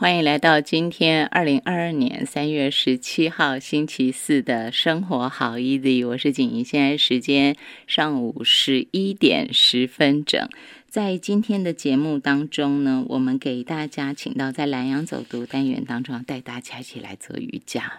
[0.00, 7.56] 欢迎来到今天二零二二年三月十七号星期四的生活好 easy，我是景怡，现在时间
[7.88, 10.48] 上午十一点十分整。
[10.88, 17.94] 在今天的节目当中呢，我们给大家请到在南阳走读单元当中，带大家一起来做瑜伽。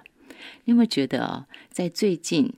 [0.64, 2.54] 你有没有觉得哦，在最近？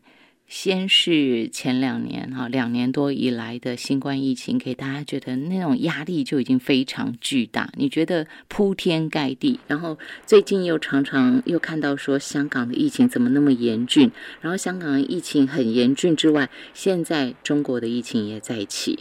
[0.51, 7.71] 先是前两年哈，两年多以来的新冠疫情，给大家觉得那种压力就已经非常巨大。
[7.77, 18.99] 你觉得铺天盖地，然后最近又常常又看到说香港的疫情怎么那么严峻，然后香港疫情很严峻之外，现在中国的疫情也在起。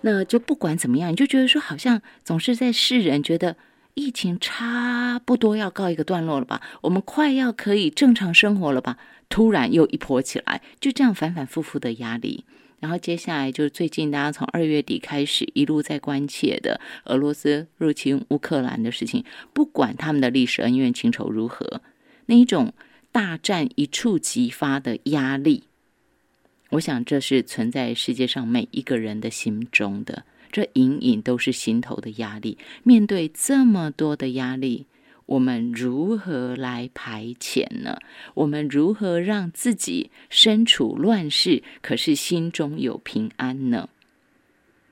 [0.00, 3.56] 那就不管怎么样，你就觉得说好像总是在世人觉得
[3.94, 8.98] 疫情差不多要告一个段落了吧，我们快要可以正常生活了吧。
[9.28, 12.44] 突然又一波起来，就这样反反复复的压力。
[12.80, 21.80] 然后接下来就是最近大家从二月底开始一路在关切的俄罗斯入侵乌克兰的事情，不管他们的历史恩怨情仇如何，
[22.26, 22.74] 那一种
[23.10, 25.64] 大战一触即发的压力，
[26.70, 30.24] 我想这是存在世界上每一个人的心中的，
[30.54, 32.56] 这隐隐都是心头的压力。
[32.84, 34.86] 面对这么多的压力。
[35.26, 37.98] 我们如何来排遣呢？
[38.34, 43.88] 我们如何让自己身处乱世，可是心中有平安呢？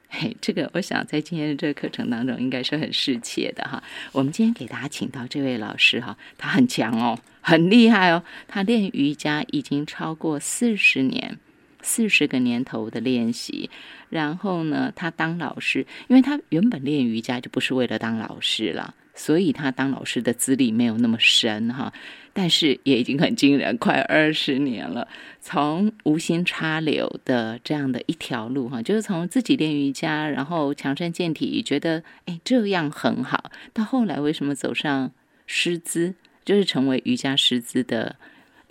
[0.09, 3.83] 嘿，这个我想在今天的这个课程当中，应该是很适切的哈。
[4.13, 11.39] 我们今天给大家请到这位老师哈，他很强哦，很厉害哦，他练瑜伽已经超过四十年，
[11.83, 13.69] 四十个年头的练习。
[14.09, 18.95] 然后呢，他当老师，因为他原本练瑜伽就不是为了当老师了。
[19.15, 21.93] 所以他当老师的资历没有那么深哈，
[22.33, 25.07] 但是也已经很惊人，快二十年了。
[25.39, 33.51] 从无心插柳的这样的一条路哈，就是从自己练瑜伽，然后强身健体，觉得哎这样很好。
[33.75, 35.13] 到后来为什么走上
[35.47, 38.17] 师资，就是成为瑜伽师资的？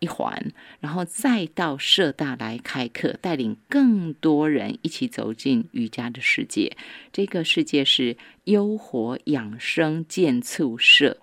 [0.02, 6.76] 一环，然后再到社大来开课，带领更多人一起走进瑜伽的世界。
[7.14, 11.18] 这个世界是优活养生健促社，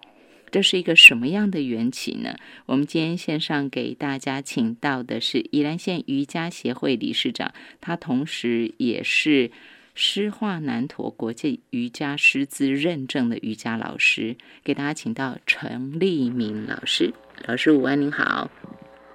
[0.53, 2.37] 这是一个什么样的缘起呢？
[2.67, 9.51] 我们今天线上给大家请到的是宜兰县瑜伽协会理事长，他同时也是
[9.97, 17.13] 诗画南陀国际瑜伽师资认证的瑜伽老师，给大家请到陈立明老师。
[17.47, 18.51] 老师午安，您好。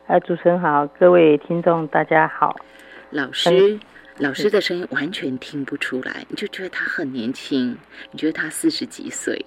[0.07, 2.55] 呃，主持人好，各位听众大家好。
[3.11, 3.79] 老师，
[4.17, 7.77] 老师的声音完全听不出来，你就觉得他很年轻，
[8.11, 9.45] 你觉得他四十几岁。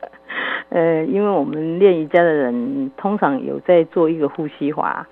[0.70, 5.06] 呃，因为我们练瑜伽的人通常有在做一个呼吸法，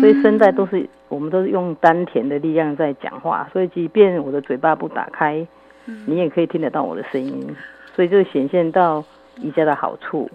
[0.00, 5.44] 所以声带都是我们都是用丹田的力量在讲话，所以即便我的嘴巴不打开，
[6.06, 7.56] 你也可以听得到我的声音，
[7.96, 9.04] 所以就显现到
[9.40, 10.30] 瑜伽的好处。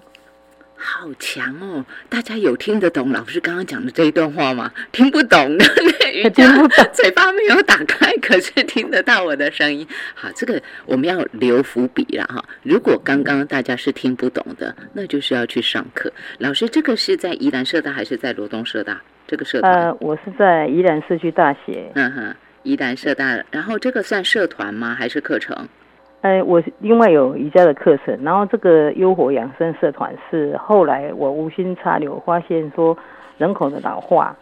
[0.78, 1.84] 好强哦！
[2.08, 4.72] 大家有听得懂老师刚刚讲的这一段话吗？
[4.92, 5.66] 听不懂的，
[6.14, 6.46] 瑜伽
[6.94, 9.86] 嘴巴没有打开，可是听得到我的声音。
[10.14, 12.44] 好，这个我们要留伏笔了哈。
[12.64, 16.12] 如果刚刚大家是听不懂的，那就是要去上课。
[16.38, 19.02] 老师，这个是在宜兰社大还是在罗东社大？
[19.28, 19.74] 这个社团？
[19.74, 21.92] 呃，我是在宜兰社区大学。
[21.96, 23.44] 嗯哼，宜兰社大。
[23.52, 24.96] 然后这个算社团吗？
[24.96, 25.68] 还是课程？
[26.22, 32.98] 哎，我另外有瑜伽的课程，然后这个优活养生社团是后来我无心插柳，发现说
[33.38, 34.36] 人口的老化，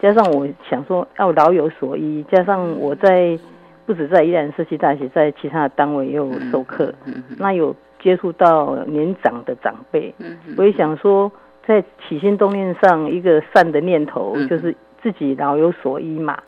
[0.00, 3.38] 加上我想说要老有所依，加上我在
[3.84, 6.32] 不止在宜兰社区大学，在其他的单位也有。
[6.50, 6.92] 授课，
[7.38, 10.14] 那有接触到年长的长辈，
[10.56, 11.30] 我也想说
[11.66, 16.38] 在起心动念上一个善的念头，就是自己老有所依嘛，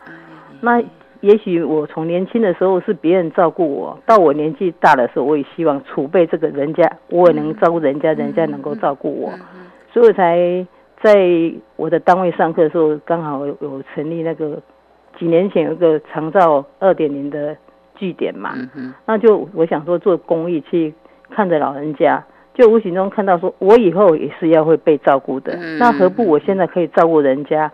[0.62, 0.82] 那。
[1.20, 9.30] 也许我从年轻的时候是别人照顾我，到我年纪大的时候，我也希望储备这个人家，我也能照顾人家，人家能够照顾我，
[9.92, 10.66] 所以才
[11.02, 14.60] 在我的单位上课的时候，刚好有成立那个
[15.18, 17.54] 几年前有一个长照二点零的
[17.96, 18.54] 据点嘛，
[19.04, 20.94] 那就我想说做公益去
[21.28, 27.70] 看着老人家，就无形中看到说我以后也是要会被照顾的，那何不我现在可以照顾人家？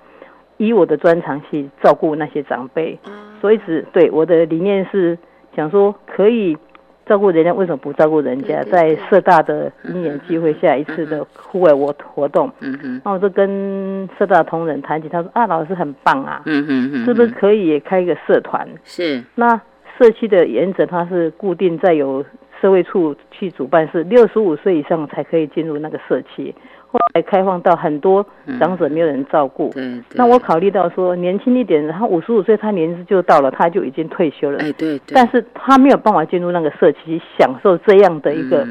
[0.58, 2.98] 以我的专长去照顾那些长辈，
[3.40, 5.18] 所以只对我的理念是
[5.54, 6.56] 想说可以
[7.04, 8.64] 照顾人家，为什么不照顾人家？
[8.64, 12.50] 在社大的因缘机会下一次的户外活活动，
[13.04, 16.42] 那我就跟社大同仁谈起，他说啊，老师很棒啊，
[17.04, 18.66] 是不是可以也开一个社团？
[18.82, 19.22] 是。
[19.34, 19.60] 那
[19.98, 22.24] 社区的原则它是固定在有
[22.60, 26.54] 社会处去主办，是六十五岁以上才可以进入那个社区。
[26.88, 28.24] 后来开放到很多
[28.58, 29.70] 长者没有人照顾。
[29.70, 30.00] 对。
[30.14, 34.58] 那我考虑到说年轻一点，然后五十五岁他年纪就到了，他就已经退休了。
[34.60, 35.00] 哎，对。
[35.08, 38.66] 但是他没有办法进入那个社区享受这样的一个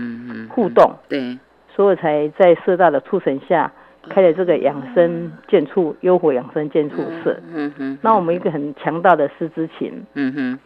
[0.50, 0.94] 互动。
[1.10, 1.38] 对。
[1.76, 3.72] 所以才在社大的促成下
[4.10, 7.38] 开了这个养生健处优活养生健处社。
[7.54, 7.98] 嗯哼。
[8.02, 9.92] 那我们一个很强大的师资群。
[10.14, 10.60] 嗯哼。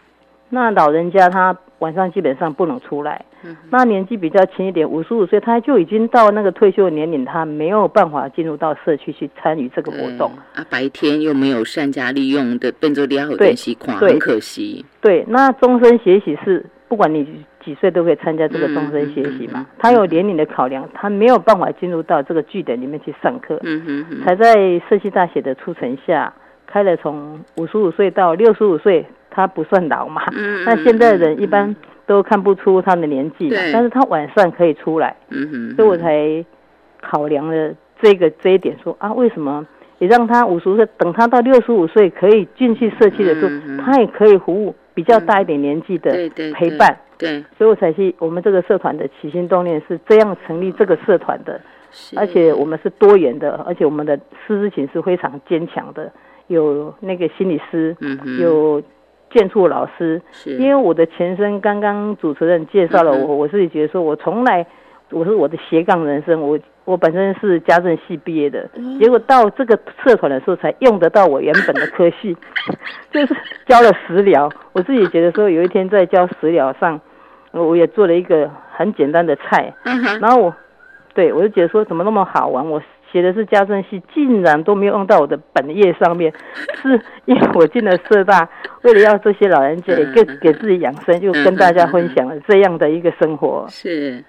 [0.49, 3.23] 那老人家他晚上基本上不能出来，
[3.69, 10.31] 那年纪比较轻一点，五十五岁他就已经到那个退休年龄，他没有办法进入到社区去参与这个活动。
[10.55, 14.83] 啊，白天又没有善加利用的变作良好练习款，很可惜。
[14.99, 17.25] 对，那终身学习是不管你
[17.63, 23.57] 几岁都可以参加这个终身学习嘛，他有年龄的考量，他没有办法进入到这个据点里面去上课。
[23.63, 26.33] 嗯哼哼，才在社区大学的促成下，
[26.67, 29.05] 开了从五十五岁到六十五岁。
[29.39, 30.21] 他不算老嘛，
[30.65, 31.73] 那现在人一般
[32.05, 35.15] 都看不出他的年纪，但是他晚上可以出来，
[35.75, 36.43] 所以我才
[37.01, 39.65] 考量了这个这一点，说啊，为什么？
[39.99, 46.11] 也让他五十岁，等他到六十五岁可以进去社区的时候，他也可以服务比较大一点年纪的
[46.53, 51.59] 陪伴，对，所以我才去我们这个社团的起心动念是这样成立这个社团的，
[52.15, 56.09] 而且我们是多元的，而且我们的师资群是非常坚强的，
[56.47, 57.95] 有那个心理师，
[58.39, 58.81] 有。
[59.29, 64.65] 建筑老师，因为我的前身刚刚主持人介绍了我，我自己觉得说，我从来
[65.11, 72.35] 我是我的斜杠人生，我我本身是家政系毕业的，结果到这个社团的时候才用得到我原本的科系，
[73.11, 73.35] 就是
[73.67, 74.49] 教了食疗。
[74.73, 76.99] 我自己觉得说，有一天在教食疗上，
[77.51, 79.73] 我也做了一个很简单的菜，
[80.21, 80.55] 然后我
[81.13, 82.81] 对我就觉得说，怎么那么好玩，我。
[83.11, 86.31] 写的是家政系，竟然都没有用到我的本业上面，
[86.81, 88.47] 是因为我进了社大，
[88.83, 93.65] 为了要这些老人家给给自己养生，就跟大家分享了这样的一个生活。
[93.69, 94.23] 是，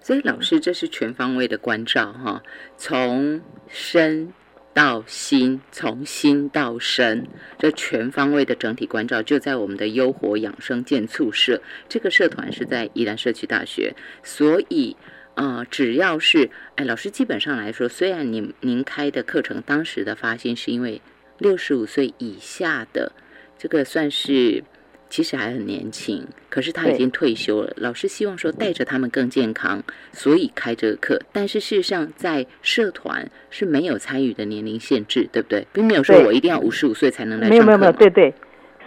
[0.00, 2.42] 所以老师这是全方位的关照哈，
[2.76, 4.32] 从身
[4.72, 7.26] 到心，从心到身，
[7.58, 11.60] 这全方位的整体关照就在我们的优活养生健促社。
[11.88, 14.96] 这个社团是在宜兰社区大学，所以。
[15.34, 21.00] 啊，只要是哎，老师基本上来说，虽然您您开的课程当时的发心是因为
[21.38, 23.12] 六十五岁以下的
[23.58, 24.62] 这个算是
[25.10, 27.72] 其实还很年轻，可是他已经退休了。
[27.76, 29.82] 老师希望说带着他们更健康，
[30.12, 31.20] 所以开这个课。
[31.32, 35.66] 但是事实上，在社团是没有参与的年龄限制，对不对？
[35.72, 37.50] 并没有说我一定要五十五岁才能来上课。
[37.50, 38.34] 没有没有没有，对对。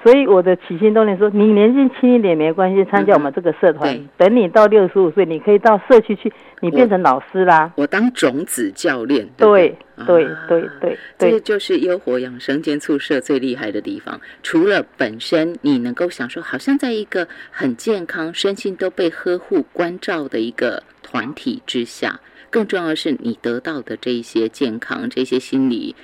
[0.03, 3.99] 所以我的起心动念说，你年纪轻一点没关系，参加我们这个社团。
[4.15, 7.73] 等你到六十五岁，你可以到社区去，你变成老师啦。
[7.75, 9.27] 我当种子教练。
[9.35, 14.19] 对对对对，这就是优活养生间宿舍最厉害的地方。
[14.43, 25.95] 除了本身你能够享受，好像在一个很健康、身心都被呵护关照的一个团体之下，更重要的是你得到的这一些健康、这些心理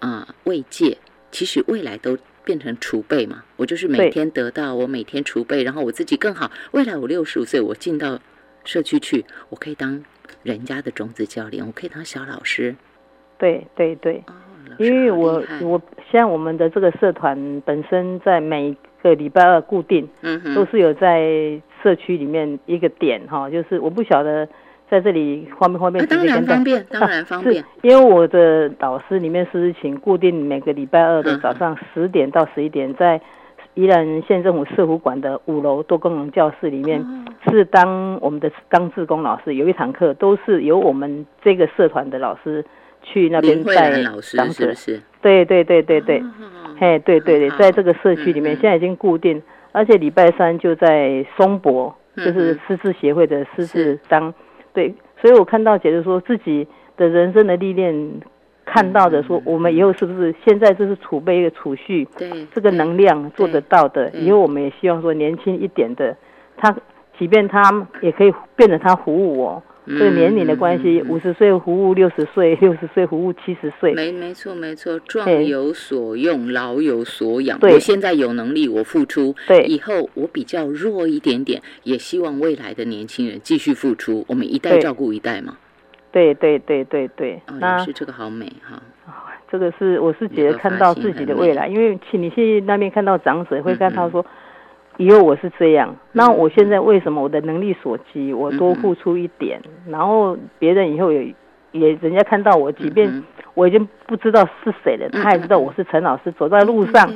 [0.00, 0.96] 啊慰藉，
[1.30, 2.18] 其实未来都。
[2.44, 6.50] 变成储备嘛，我就是每天得到，我每天储备，然后我自己更好。
[6.72, 8.18] 未来我六十五岁，我进到
[8.64, 10.04] 社区去，我可以当
[10.42, 12.74] 人家的种子教练，我可以当小老师。
[13.38, 14.22] 对对对，
[14.78, 15.80] 因为我我
[16.10, 24.48] 像我们的这个社团本身在每个礼拜二固定，嗯都是有在社区里面一个点哈，就是我不晓得。
[24.92, 26.04] 在这里方不方便？
[26.06, 27.64] 当然方便，当然方便。
[27.80, 33.18] 因为我的导师里面是请固定每个礼拜二的早上十点到十一点，在
[33.72, 37.02] 宜兰县政府社福馆的五楼多功能教室里面，
[37.48, 42.62] 是当我们的当志工老师，有一堂课都是由我们这个社团的老师
[43.02, 44.74] 去那边带长者。
[45.22, 46.22] 对对对对对，
[46.78, 54.34] 嘿，对对对，在这个社区里面，现在已经固定，而且礼拜三就在松柏，就是师资协会的师资当。
[54.72, 58.20] 对，所以我看到，姐姐说自己的人生的历练，
[58.64, 66.16] 看到的说，我们以后是不是现在这是储备一个储蓄，对这个能量做得到的，以后我们也希望说年轻一点的，
[66.56, 66.74] 他
[67.18, 69.62] 即便他也可以变得他服务我。
[69.84, 73.92] 这个年龄的关系，五十岁服务六十岁，六十岁服务七十岁。
[73.94, 77.58] 没没错没错，壮有所用，老有所养。
[77.62, 79.34] 我现在有能力，我付出。
[79.48, 84.24] 对，以后我比较弱一点点，也希望未来的年轻人继续付出。
[84.28, 85.56] 我们一代照顾一代嘛。
[86.12, 87.42] 对对对对对。
[87.58, 88.80] 那是这个好美哈。
[89.50, 94.24] 这个是我是觉得看到自己的未来，因为去你去那边看到长者，会看到说。
[95.04, 101.34] 以后我是这样，那我现在为什么我的能力所及，我多付出一点，然后别人以后也
[101.72, 103.22] 也人家看到我，即便
[103.54, 106.30] 我已经不知道是谁了，他还知道我是陈老师。
[106.32, 107.10] 走在路上，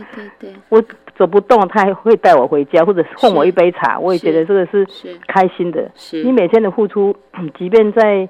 [0.69, 0.83] 我
[1.16, 4.87] 走不动，他还会带我回家，或者送我一杯茶，我也觉得这个是
[5.26, 5.90] 开心的。
[6.25, 7.14] 你每天的付出，
[7.59, 8.28] 即便在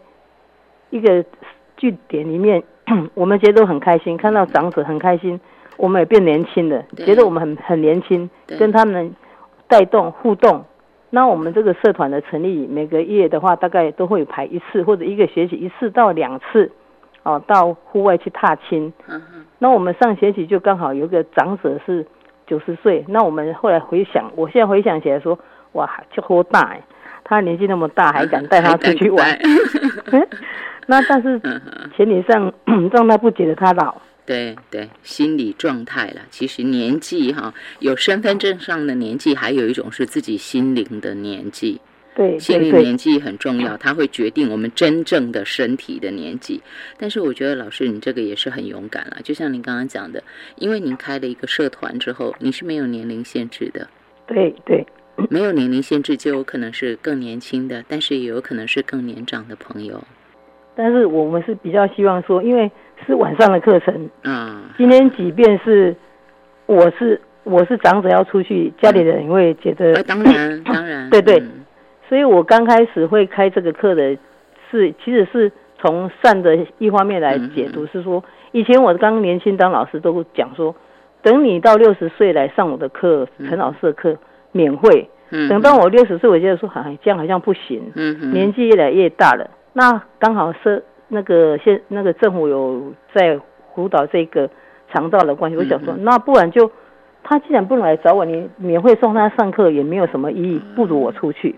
[0.90, 1.24] 一个
[1.76, 2.62] 据点里面，
[3.14, 5.40] 我们觉得都很开心，看到长者很开心，
[5.76, 9.14] 我们也变年轻了，觉得我们很很年轻，跟他们
[9.68, 10.64] 带动互动。
[11.10, 16.70] 那我们这个社团的成立，每个月的话，大概都会排一次，或者一个学期一次到两次，
[17.22, 18.92] 哦，到户外去踏青。
[19.08, 19.22] 嗯，
[19.58, 22.04] 那我们上学期就刚好有一个长者是
[22.46, 25.38] 九十岁，那我们后来回想，我现在回想起来说，
[25.72, 26.82] 哇，就好大哎，
[27.24, 29.38] 他年纪那么大，还敢带他出去玩。
[30.88, 31.40] 那但是
[31.96, 32.52] 前提上
[32.92, 33.94] 让他不觉得他老，
[34.26, 41.80] 对对，心理状态了，其实年纪哈，有身份证上的年纪，还有一种是自己心灵的年纪。
[42.14, 46.62] 对心理年纪很重要，它会决定我们真正的身体的年纪。
[46.98, 50.22] 但是我觉得老师你这个也是很勇敢了，就像您刚刚讲的，
[50.56, 53.86] 因为您开了一个社团之后，你是没有年龄限制的，
[54.26, 54.84] 对对。
[55.30, 60.02] 没有年龄限制就有可能是更年轻的，但是也有可能是更年长的朋友。
[60.74, 62.70] 但是我们是比较希望说，因为
[63.04, 64.62] 是晚上的课程，嗯。
[64.76, 65.94] 今天即便是
[66.66, 71.38] 我是我是长者要出去，家里人也会觉得呃，当然 当然，对对。
[71.40, 71.64] 嗯。
[72.08, 74.16] 所以我刚开始会开这个课的
[74.70, 78.22] 是，其实是从善的一方面来解读，是说
[78.52, 80.74] 以前我刚年轻当老师都讲说，
[81.22, 84.16] 等你到六十岁来上我的课，陈老师的课
[84.52, 85.10] 免费。
[85.30, 89.50] 嗯，等到我六十岁，我觉得说，哎，这样好像不行，嗯哼年纪越来越大了。
[89.72, 93.38] 那刚好是那个现那个政府有在
[93.74, 94.48] 辅导这个
[94.92, 96.04] 肠道的关系，我想说，嗯。
[96.04, 96.70] 那不然就
[97.22, 101.54] 他既然不能来找我，你免费送他上课也没有什么意义，不如我出去。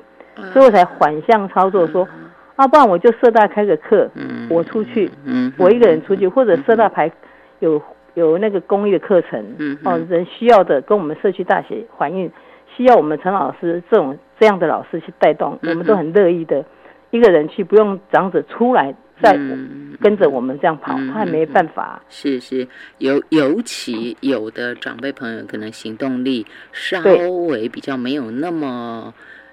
[0.53, 2.07] 所以我才反向操作说，
[2.55, 5.11] 啊，不然我就社大开个课，嗯我出去，
[5.59, 7.11] 我一个人出去，或者社大排
[7.59, 7.83] 有
[8.15, 12.31] 有那个公益的课程，嗯哦，人需要的跟我们社区大学反映，
[12.77, 16.65] 需要我们陈老师这种这样的老师去带动，嗯我们都很乐意的，
[17.11, 22.03] 一个人去不用长者出来再嗯跟着我们这样跑，嗯他也没办法。
[22.09, 22.67] 是是，
[22.99, 27.03] 尤尤其有的长辈朋友可能行动力稍
[27.49, 29.13] 微比较没有那么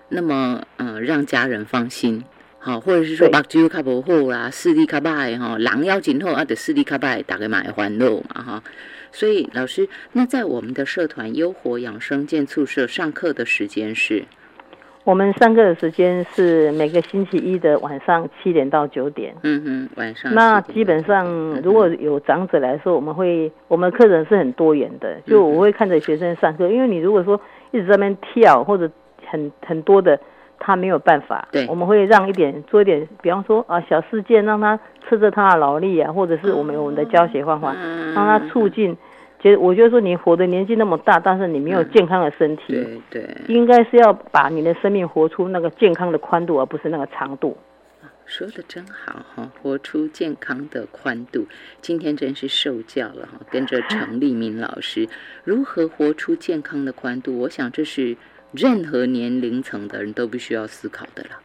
[0.10, 2.24] 那么嗯、呃让家人放心。
[2.60, 8.64] 好，或者是说对目睭较无好啦，视力较歹吼，人要真好啊，得视力较歹，大家嘛会烦恼嘛哈。
[9.12, 14.26] 所以老师，那在我们的社团优活养生健促社上课的时间是
[15.06, 19.36] 我们上课的时间是每个星期一的晚上七点到九点。
[19.44, 21.28] 嗯哼晚上那基本上，
[21.62, 28.90] 如果有长者来说，我们会我们课程是很多元的，就嗯我会看着学生上课，因为你如果说一直在那边跳或者
[29.28, 30.20] 很很多的，
[30.58, 31.48] 他没有办法。
[31.52, 38.98] 对我们会让一点做一点，比方说啊小事件，让他吃着他的劳力啊，或者是我们有我们的教学方法，嗯让他促进。
[39.46, 47.56] 觉得我觉得说你活的年纪那么大，但是你没有健康的身体，对对，应该是要把你的生命活出那个健康的宽度，而不是那个长度。
[48.26, 51.46] 说的真好哈，活出健康的宽度。
[51.80, 55.08] 今天真是受教了哈，跟着程立明老师
[55.44, 58.18] 如何活出健康的宽度，我想这是
[58.52, 61.40] 任何年龄层的人都必须要思考的啦。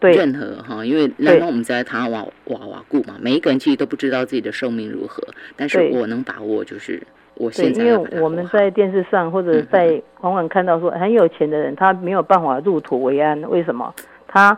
[0.00, 5.22] 对，任何哈，因为那我们在谈瓦瓦瓦固嘛，每一个人其实都不知道自己的寿命如何，
[5.56, 7.02] 但是我能把握就是
[7.36, 13.92] 我对，因为我们在电视上或者嗯在往往看到说很有钱的人，他没有办法入土为安，为什么？
[14.26, 14.56] 他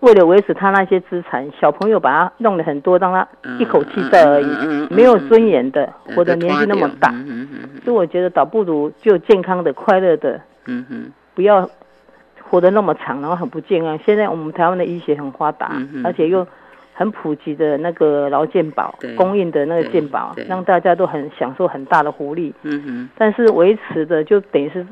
[0.00, 3.26] 为了维持他那些资产，小朋友把他弄了很多，让他
[3.58, 7.10] 一口气在而已，嗯嗯嗯嗯没有尊严的，对活的年纪那么大，
[7.84, 10.40] 所以我觉得倒不如就健康的、快乐的，
[11.34, 11.68] 不要
[12.42, 13.98] 活得那么长，然后很不健康。
[14.04, 15.72] 现在我们台湾的医学很发达，
[16.04, 16.46] 而且又
[17.00, 22.54] 很普及的那个劳健保对供应的那个健保，让大家都很享受很大的福利。
[22.60, 24.86] 嗯嗯但是维持的就等于是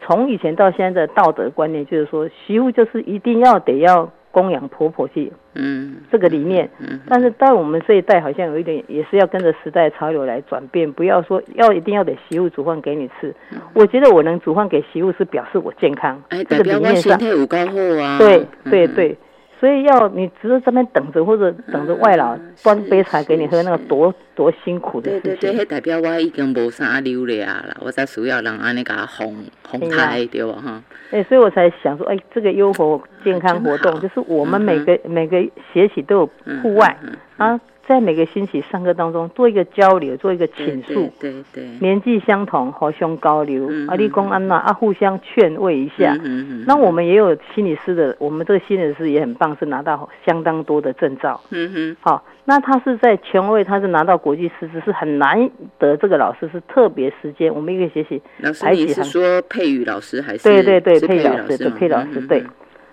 [0.00, 6.70] 从以前到现在的道德观念，就是说媳妇就是一定要得要供养婆婆去嗯这个理念。
[6.78, 13.34] 嗯但是到我们这一代好像有一点也是要跟着时代潮流来转变，不要说要一定要得媳妇煮饭给你吃。
[13.74, 18.16] 我觉得我能煮饭给媳妇是表示我健康，哎，这个理念上身体有够好啊。
[18.16, 19.18] 对对嗯对。
[19.62, 25.60] 所以要你只是这边等着，或者等着外劳嗯端杯茶给你喝，那个多多辛苦的事对对对，情。
[25.60, 29.36] 迄代表我已经无啥流了啦，我才需要人安尼给他哄
[29.68, 30.54] 哄哎抬，对吧？
[30.60, 35.40] 哈，哎，所以我才想说，哎，这个优活健康活动，就是我们每个、每个
[35.72, 37.12] 学期都有户外，嗯。
[37.36, 46.16] 啊，在每个星期上课当中做一个交流，做一个倾诉，对对对，年纪相同，互相交流，嗯啊，立公安娜，啊，互相劝慰一下。
[46.22, 51.40] 嗯嗯那我们也有心理师的，我们这个心理师也很棒，是拿到相当多的证照。
[51.50, 55.96] 嗯哼，好、那他是在权威，他是拿到国际师资，是很难得。
[55.96, 60.44] 这个老师是特别时间，我们一个学习老师你是说佩宇老师还是？
[60.44, 62.44] 对对对，是佩宇老师，对吗佩老师，对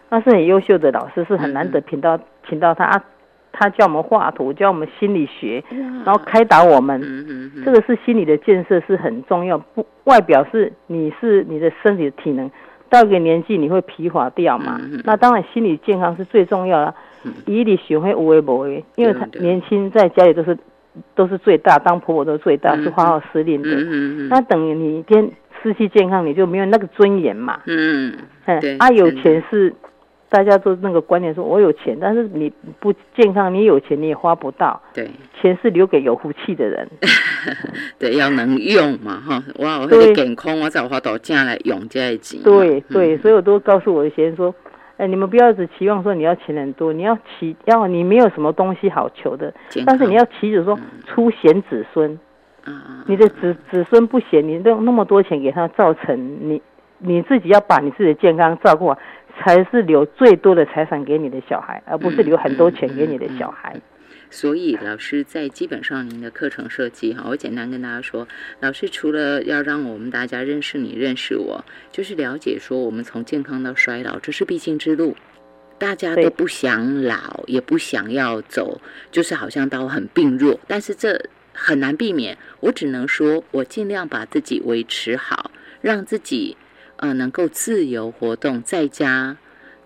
[0.10, 3.03] 那是很优秀的老师，是很难得请到请到他，啊
[3.51, 7.00] 他教我们画图，教我们心理学，然然后开导我们。
[7.01, 12.50] 嗯嗯嗯，这个是心理的建设是很重要，不外表是你是你的身体的体能，
[12.89, 17.34] 到一个年纪你会疲乏掉嘛，那当然心理健康是最重要的嗯。
[17.46, 20.58] 以你学会无为不为，因为他年轻在家里都是
[21.15, 23.70] 都是最大，当婆婆都是最大，嗯是花花司令的。
[23.70, 25.29] 嗯嗯嗯，那等于你一天
[25.62, 27.60] 失去健康，你就没有那个尊严嘛。
[27.68, 28.13] 嗯
[28.46, 29.74] 嗯对，啊，有钱是
[30.29, 35.09] 大家都那个观念说，我有钱，但是你不健康，你有钱你也花不到，对。
[35.41, 36.88] 钱是留给有福气的人。
[37.98, 40.07] 对，要能用嘛哈，我有迄对。
[40.07, 42.41] 个健康，我才有法度正来用这个钱。
[42.43, 43.17] 对对，嗯。
[43.19, 44.53] 所以我都告诉我的学生说，
[44.98, 49.53] 哎，你们不要只期望说你要钱很多，你要祈要你没有什么东西好求的，
[49.86, 52.19] 但是你要祈求说出贤子孙，
[53.07, 56.62] 你的子子孙不贤，你用那么多钱给他造成，你
[56.98, 59.00] 你自己要把你自己的健康照顾好，
[59.39, 63.75] 才是留最多的财产给你的小孩，而不是留很多钱给你的小孩。
[64.31, 68.27] 所以老师在基本上您的课程设计哈，我简单跟大家说，
[68.60, 75.15] 老师除了要让我们大家认识你、认识我，就是了解说我们从健康到衰老，这是必经之路。
[75.79, 78.81] 大家都不想老，也不想要走，
[79.12, 81.19] 就是好像到很病弱，但是这
[81.53, 82.38] 很难避免。
[82.60, 85.50] 我只能说，我尽量把自己维持好，
[85.81, 86.58] 让自己
[87.00, 89.38] 呃能够自由活动，在家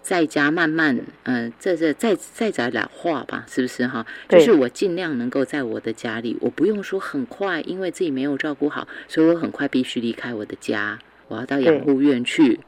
[0.02, 4.06] 在家慢慢，嗯、呃，这这再再再老化吧，是不是哈？
[4.28, 12.60] 就是我尽量能够在我的家里，我不用说很快，因为自己没有照顾好，所以我很快必须离开我的家，我要到养护院去。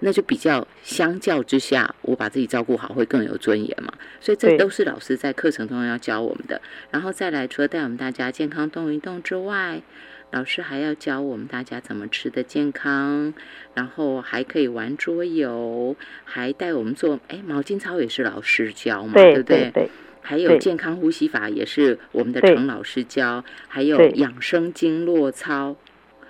[0.00, 3.92] 那就比较相较之下，我把自己照顾好会更有尊严嘛。
[4.20, 6.62] 所以这都是老师在课程中要教我们的。
[6.92, 9.82] 然后再来，除了带我们大家健康动一动之外，
[10.30, 13.32] 老师还要教我们大家怎么吃的健康，
[13.74, 19.70] 然后还可以玩桌游，还带我们做哎毛巾操也是老师教嘛，对不对？
[19.72, 25.74] 对还有健康呼吸法也是我们的对陈老师教，还有养生经络操。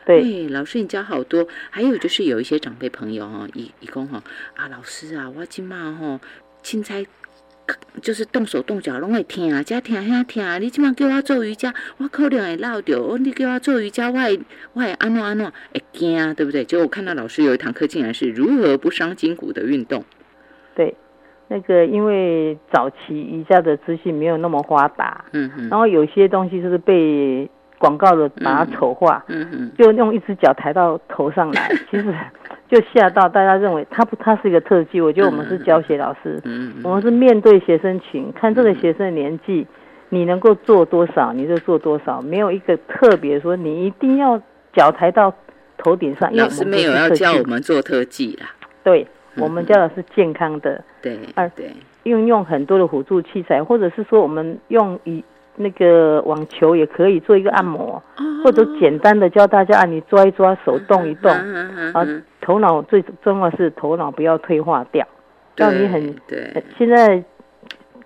[0.06, 4.22] 对对，老师你教好多，还有就是有一些长辈朋友哈，一一共哈
[4.54, 6.20] 啊，老师啊，我今嘛吼
[6.62, 7.04] 凊彩
[8.00, 14.40] 就是动手动脚拢会疼，这疼遐疼，你即马叫我做瑜伽，我可能会落着，哦，你叫我做瑜伽，我会
[14.72, 15.52] 我会安怎安怎会
[15.92, 16.64] 惊，对不对？
[16.64, 20.04] 结果我看到老师有一堂课竟然是如何不伤筋骨的运动，
[20.74, 20.94] 对，
[21.48, 32.14] 那个因为早期瑜伽的资讯没有那么发达，嗯哼，然后有些东西就是被广告的把它丑化，嗯哼，就用一只脚抬到头上来，其实
[32.68, 35.00] 就吓到大家认为他不，他是一个特技。
[35.00, 39.66] 我觉得我们是教学老师，嗯我们是面对学生群，看这个学生的年纪，
[40.11, 44.40] 你能够做多少，你就做多少，没有一个特别说你一定要
[44.72, 45.35] 脚抬到
[45.78, 46.31] 头顶上。
[46.31, 48.50] 因为老师没有要教我们做特技啦，
[48.85, 55.24] 对，我们教的是健康的，对，啊对，运用很多的辅助器材，或者是说我们用以
[55.57, 58.02] 那个网球也可以做一个按摩，
[58.44, 65.06] 或者简单的教大家啊，你抓一抓，手动一动，啊嗯，头脑最重要是头脑不要退化掉，
[65.54, 67.22] 让你很对，呃现在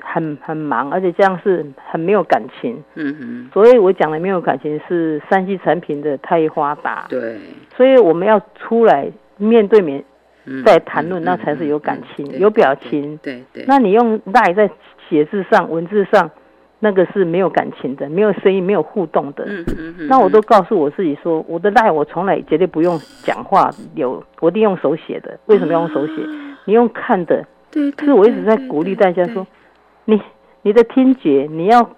[0.00, 2.83] 很很忙，而且这样是很没有感情。
[2.96, 7.37] 嗯哼，所以我讲的没有感情是三 C 产品的太发达，对，
[7.76, 10.02] 所以我们要出来面对面
[10.46, 10.64] 嗯。
[10.64, 13.16] 再谈论，嗯那才是有感情、对有表情。
[13.22, 14.68] 对对，那你用赖在
[15.09, 16.28] 写字上、文字上，
[16.85, 19.45] 那个是没有感情的，没有声音、没有互动的。
[19.47, 25.38] 嗯嗯嗯，那我都告诉我自己说，我的赖我从来绝对不用讲话有，我一定用手写的。
[25.47, 26.14] 为什么要用手写？
[26.64, 29.47] 你用看的，对，可是我一直在鼓励大家说，
[30.07, 30.21] 你
[30.62, 31.88] 你的听觉你要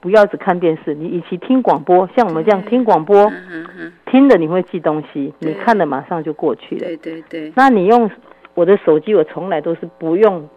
[0.00, 0.94] 不要只看电视？
[0.94, 6.86] 你与其听广播，像我们这样听广播，嗯嗯嗯，听的你会记东西，你看的马上就过去了。
[6.86, 8.10] 对对对，那你用
[8.54, 10.48] 我的手机，我从来都是不用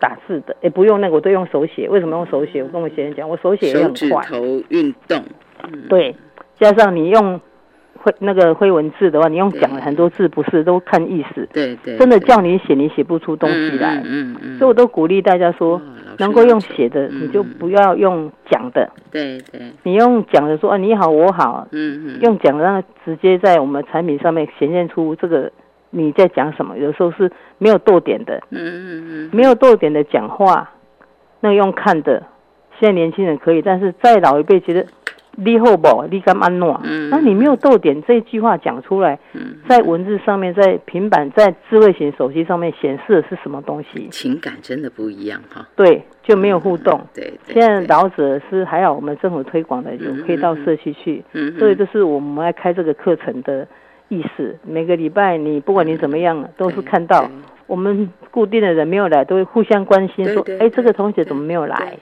[0.00, 1.88] 打打字的，也不用那个，我都用手写。
[1.88, 2.62] 为什么用手写？
[2.62, 3.94] 我跟我学生讲，我手写也很快。
[3.94, 5.22] 指头运动，
[5.62, 6.16] 嗯，对，
[6.58, 7.40] 加上你用
[7.98, 11.48] 灰那个灰文字的话，你用讲了很多字，不是都看意思。
[11.52, 13.96] 对对，真的叫你写，你写不出东西来。
[13.98, 15.80] 嗯嗯嗯，所以我都鼓励大家说
[16.18, 18.90] 能够用写的，嗯你就不要用讲的。
[19.12, 25.52] 对对，你用讲的说啊，你好，我好，嗯嗯，用讲的直接在我们产品上面显现出这个
[25.90, 26.78] 你在讲什么。
[26.78, 30.72] 有时候是没有逗点的，嗯嗯嗯，没有逗点的讲话，
[31.40, 32.24] 那个用看的，
[32.80, 34.84] 现在年轻人可以，但是再老一辈觉得
[35.36, 36.80] 你好不，你干安诺？
[36.82, 37.08] 嗯。
[37.10, 44.08] 那你没有逗点这句话讲出来，嗯，在文字上面，在平板，在智慧型手机上面显示的是什么东西？
[44.10, 47.00] 情感真的不一样哈，对，就没有互动。
[47.14, 53.66] 对对，现在对，老者是还好，我们政府推广的有嗯可以到社区去，嗯，所以这是我们来开这个课程的
[54.10, 54.58] 意思。
[54.62, 57.30] 每个礼拜你不管你怎么样，都是看到
[57.66, 61.96] 我们固定的人没有来，都会互相关心，说对对：“哎，这个同学怎么没有来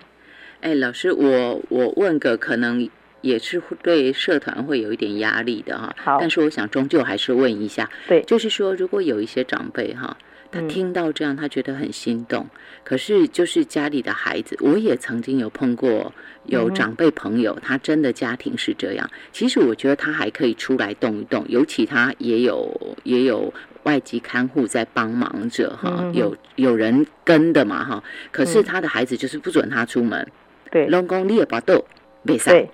[0.62, 2.90] 哎，老师，我我问个可能
[3.20, 10.16] 也是会对社团会有一点压力的哈，好但是我想终究还是问一下，对，就是说如果有一些长辈哈。
[10.50, 12.46] 他嗯听到这样，他觉得很心动。
[12.84, 16.12] 可是，就是家里的孩子，我也曾经有碰过
[16.46, 19.11] 有长辈朋友，他真的家庭是这样。
[19.30, 28.02] 其实我觉得他还可以出来动一动，尤其他也有也有外籍看护在帮忙着哈，有有人跟的嘛哈。
[28.30, 30.26] 可是嗯他的孩子就是不准他出门，
[30.70, 31.84] 对龙宫你也把豆
[32.22, 32.70] 没赛对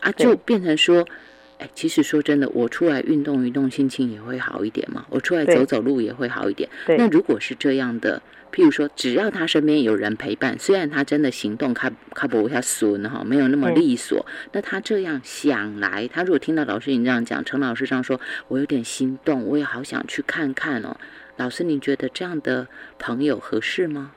[0.00, 1.04] 啊，就变成说。
[1.62, 5.06] 哎，其实说真的，我出来运动运动，心情也会好一点嘛。
[5.10, 6.68] 我出来走走路也会好一点。
[6.98, 8.20] 那如果是这样的，
[8.52, 20.96] 譬如说，只要他身边有人陪伴，虽然他真的行动他他不下损哈，没有那么嗯利索，那他这样想来，他如果听到老师你这样讲，陈老师这样说，我有点心动，我也好想去看看哦。
[21.36, 22.66] 老师，你觉得这样的
[22.98, 24.10] 朋友合适吗？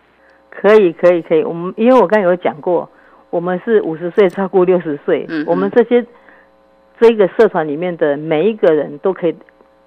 [0.50, 1.44] 可以可以可以。
[1.44, 2.90] 我们因为我刚才有讲过，
[3.30, 6.06] 我们是五十岁照顾六十岁嗯，我们这些
[7.00, 9.36] 这个社团里面的每一个人都可以，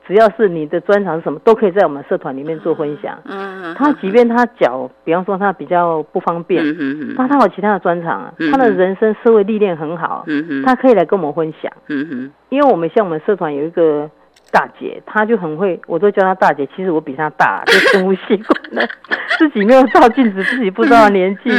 [0.07, 3.19] 只要是你的专长是什么，都可以在我们社团里面做分享。
[3.25, 10.25] 嗯，他即便他脚，比方说他比较不方便，嗯嗯嗯，那他有其他的专长啊嗯，他的人生社会历练很好，
[10.65, 11.71] 他可以来跟我们分享。
[11.89, 14.11] 嗯哼，因为我们像我们社团有一个
[14.51, 18.89] 大姐，她就很会，我都叫她大姐，其实我比她大， 就生物习惯了，
[19.39, 21.51] 自己没有照镜子，自己不知道年纪。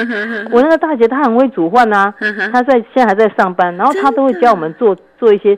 [0.51, 2.13] 我那个大姐她很会煮饭啊，
[2.51, 5.57] 她在现在还在上班，然后她都会教我们做做一些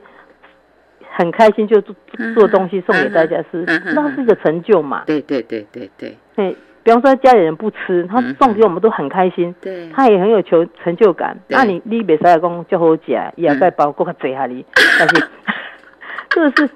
[1.14, 1.94] 很开心就做
[2.34, 3.64] 做东西送给大家吃，
[3.94, 5.02] 那是一个成就嘛。
[5.06, 9.54] 对对对对对对，比方说家里人不吃，她嗯送给我们都很开心。
[9.60, 11.36] 对，他也很有求成就感。
[11.48, 14.64] 那你你别使讲就好食，也该包括较济下你，
[14.98, 15.28] 但是
[16.30, 16.70] 这个是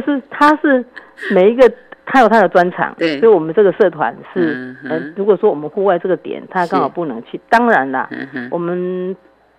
[0.00, 0.84] 这是他是
[1.32, 1.72] 每一个
[2.04, 9.16] 他有他的专长，对所以我们这个社团是嗯呃，如果说我们户外这个点他刚好不能去，当然啦，嗯，我们。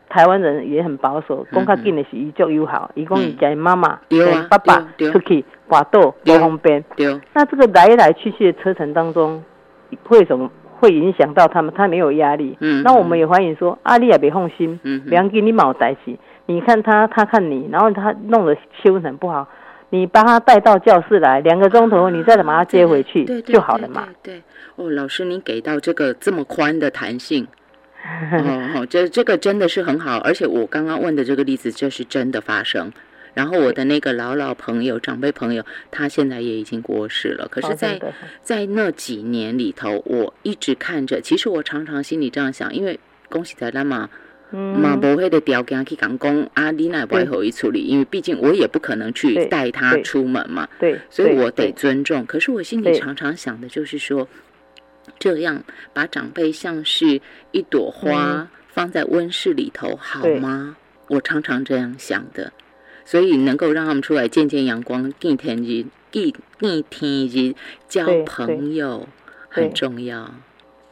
[0.08, 4.00] 台湾人也很保守，讲较紧的是伊足友好，伊讲伊家妈妈、
[4.50, 9.43] 爸爸出去滑倒不对方便，对，那这个来来去去的车程当中，
[10.04, 11.74] 会什么会影响到他们？
[11.76, 12.56] 他没有压力。
[12.62, 16.17] 嗯那我们也欢迎说，阿丽也别放心，嗯哼不要给你毛在一起。
[16.45, 19.50] 你看他，他看你，然后他弄得气氛很不好，
[19.95, 24.10] 你把他带到教室来，两个钟头，你再把他接回去就好了嘛。
[24.21, 24.41] 对
[24.75, 27.47] 哦，老师，您给到这个这么宽的弹性，
[28.89, 32.91] 这这个真的是很好，而且我刚刚问的这个例子，这是真的发生。
[33.34, 37.47] 然后我的那个老老朋友、长辈朋友，他现在也已经过世了。
[37.49, 37.99] 可是在，
[38.41, 41.21] 在那几年里头，我一直看着。
[41.21, 44.10] 其实我常常心里这样想，因为恭喜在咱嘛，
[44.51, 50.67] 嘛嗯，无迄个条件去讲讲啊，你那不会互伊处理，因为毕竟我也不可能去带他出门嘛。
[50.79, 52.25] 对，所以我得尊重。
[52.25, 54.27] 可是我心里常常想的就是说，
[55.19, 57.19] 这样把长辈像是
[57.51, 60.77] 一朵花放在温室里头，好吗？
[61.08, 62.51] 我常常这样想的。
[63.03, 67.53] 所以能够让他们出来见见阳光，见天日，见见天日，
[67.88, 69.08] 交朋友
[69.47, 70.34] 很重要。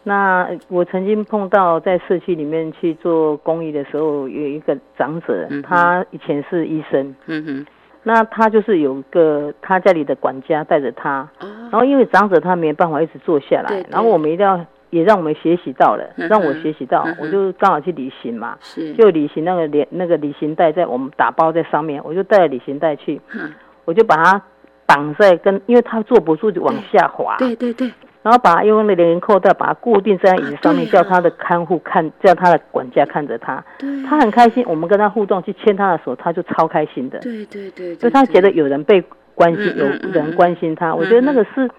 [0.03, 7.65] 那我曾经碰到在社区里面去做公益的时候，有一个长者，嗯他以前是医生，嗯哼，
[8.03, 23.51] 那他就是有个他家里的管家带着他，哦，然后因为长者他没办法一直坐下来，对对然后我们一定要也让我们学习到了，嗯让我学习到，嗯我就刚好去旅行嘛，是，就旅行那个连那个旅行袋在我们打包在上面，我就带了旅行袋去，嗯。
[23.85, 24.41] 我就把它
[24.85, 27.91] 绑在跟，因为他坐不住就往下滑，对对对，
[28.23, 30.91] 然后把它用那个连扣带把它固定在椅子上面，啊啊。
[30.91, 39.03] 叫他的看护看，叫他的管家看着他，对，他很开心，我们跟他互动去牵他的手，他就超开心的，对对对，就他觉得有人被
[39.36, 41.69] 关心，有人关心他，我觉得那个是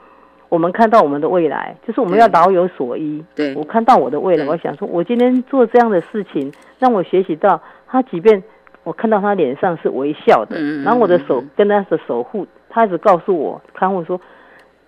[0.50, 3.24] 我们看到我们的未来，就是我们要老有所依。
[3.34, 3.54] 对。
[3.56, 8.42] 我看到我的未来，我想说，我今天做这样的事情，让我学习到他，即便
[8.82, 14.20] 我看到他脸上是微笑的，然后我的手嗯跟他的守护，他一直告诉我，看护说，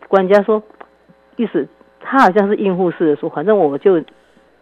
[0.06, 0.62] 管家说，
[1.36, 1.66] 意思
[2.00, 4.02] 他好像是应付式的说，反正我就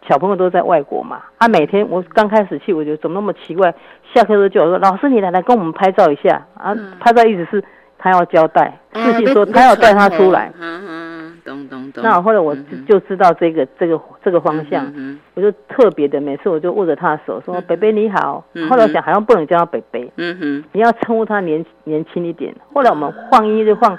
[0.06, 3.74] 小朋友都在外国嘛，啊，每天我刚开始去，我觉得怎么那么奇怪，
[4.12, 6.46] 下课都叫我说，老师你来来跟我们拍照一下。
[6.54, 6.92] 啊，嗯。
[7.00, 7.64] 拍照意思是
[7.98, 10.52] 他要交代，啊自信说他要带他出来。
[10.60, 12.04] 嗯嗯，懂懂懂。
[12.04, 12.54] 那后来我
[12.86, 18.44] 就知道这个这个这个方向，嗯我就特别的每次我就握着他的手说：“北北你好。
[18.52, 22.54] 嗯”后来我想好像不能叫他北北，嗯哼，你要称呼他年年轻一点。
[22.74, 23.98] 后来我们换音就换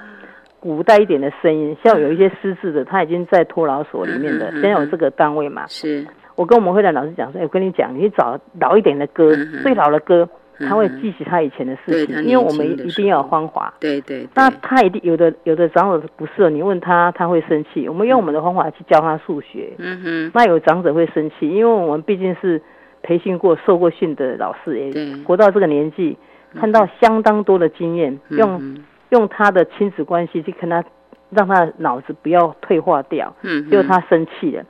[0.65, 5.63] 古代一点的声音，像有一些失智的，他已经在托老所里面的，嗯嗯嗯现在有这个单位嘛。
[5.67, 10.27] 是，我跟我们会的老师讲说：“哎，我跟你讲，你找老一点的歌最老的歌，
[10.61, 13.75] 他会记起他以前的事情，因为我们一定要有候方法。
[13.79, 17.87] 对对，那他一定有的有的长者不适合，你问他他会生气。
[17.87, 22.59] 我们用我们的方法去教他数学，嗯哼，那有长者会生气，因为我们毕竟是
[23.03, 25.13] 培训过、受过训的老师，也对。
[25.25, 26.17] 活到这个年纪，
[26.55, 30.83] 看到相当多的经验，用嗯用他的亲子关系去跟他，
[31.29, 33.33] 让他的脑子不要退化掉。
[33.41, 34.63] 嗯哼，结果他生气了，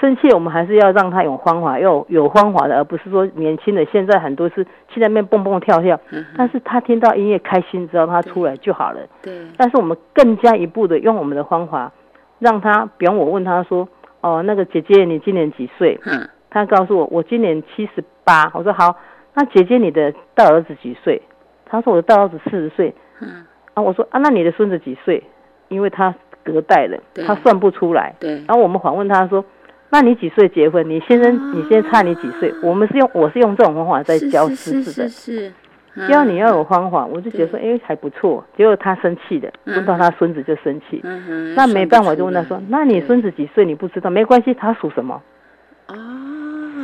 [0.00, 9.00] 生气我们还是要让他有方法，要有有方法的，而不是说年轻的现在很多是去那边蹦蹦跳跳，嗯但是他听到音乐开心，只要他出来就好了。
[9.22, 11.92] 对，但是我们更加一步的用我们的方法，
[12.38, 13.88] 让他，比方我问他说，
[14.20, 15.98] 哦，那个姐姐你今年几岁？
[16.04, 18.50] 嗯，他告诉我我今年七十八。
[18.54, 18.96] 我说好，
[19.34, 21.22] 那姐姐你的大儿子几岁？
[21.64, 22.94] 他说我的大儿子四十岁。
[23.20, 25.22] 嗯，啊，我说啊，那你的孙子几岁？
[25.68, 28.14] 因为他隔代了，他算不出来。
[28.18, 29.44] 对，然后我们反问他说
[29.90, 30.88] ：“那你几岁结婚？
[30.88, 38.42] 你先生你现在差你几岁？”我们是用我是用这种方法在教是师资的是是，是，只要你要有方法，我就觉得说，哎，还不错。
[38.56, 41.00] 结果他生气了，嗯问到他孙子就生气。
[41.02, 43.66] 嗯哼，那没办法，就问他说：“那你孙子几岁？
[43.66, 44.08] 你不知道？
[44.08, 45.20] 没关系，他属什么